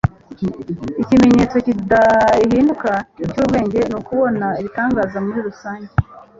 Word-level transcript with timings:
ikimenyetso 1.03 1.57
kidahinduka 1.65 2.91
cy'ubwenge 3.33 3.79
ni 3.89 3.95
ukubona 4.01 4.47
ibitangaza 4.61 5.17
muri 5.25 5.39
rusange 5.47 5.91